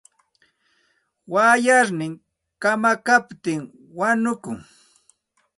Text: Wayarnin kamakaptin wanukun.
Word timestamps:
Wayarnin 1.33 2.13
kamakaptin 2.61 3.61
wanukun. 3.97 4.57